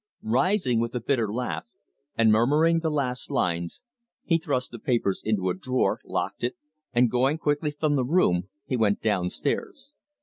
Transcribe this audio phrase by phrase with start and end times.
[0.23, 1.65] Rising with a bitter laugh,
[2.17, 3.83] and murmuring the last lines,
[4.23, 6.55] he thrust the papers into a drawer, locked it,
[6.91, 9.93] and going quickly from the room, he went down stairs.